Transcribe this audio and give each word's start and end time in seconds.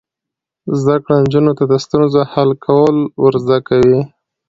زده 0.79 0.95
کړه 1.03 1.15
نجونو 1.23 1.51
ته 1.57 1.63
د 1.71 1.73
ستونزو 1.85 2.21
حل 2.31 2.49
کول 2.65 2.97
ور 3.23 3.33
زده 3.45 3.57
کوي. 3.67 3.99